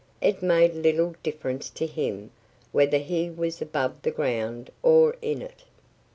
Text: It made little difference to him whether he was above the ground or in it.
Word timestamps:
It 0.19 0.41
made 0.41 0.73
little 0.73 1.13
difference 1.21 1.69
to 1.69 1.85
him 1.85 2.31
whether 2.71 2.97
he 2.97 3.29
was 3.29 3.61
above 3.61 4.01
the 4.01 4.09
ground 4.09 4.71
or 4.81 5.15
in 5.21 5.43
it. 5.43 5.63